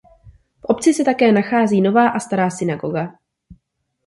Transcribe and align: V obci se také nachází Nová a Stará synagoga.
V 0.59 0.63
obci 0.65 0.93
se 0.93 1.03
také 1.03 1.31
nachází 1.31 1.81
Nová 1.81 2.09
a 2.09 2.19
Stará 2.19 2.49
synagoga. 2.49 3.13